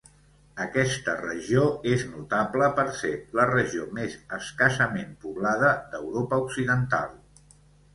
Aquesta 0.63 1.13
regió 1.19 1.65
és 1.91 2.07
notable 2.15 2.71
per 2.81 2.87
ser 3.03 3.13
la 3.43 3.47
regió 3.53 3.87
més 4.01 4.19
escassament 4.41 5.17
poblada 5.29 5.75
d'Europa 5.95 6.47
Occidental. 6.51 7.19